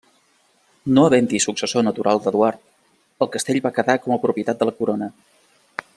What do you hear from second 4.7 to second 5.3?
la corona.